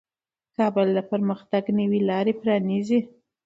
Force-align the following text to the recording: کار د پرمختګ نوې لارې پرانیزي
کار 0.55 0.85
د 0.97 0.99
پرمختګ 1.11 1.63
نوې 1.79 1.99
لارې 2.09 2.33
پرانیزي 2.41 2.99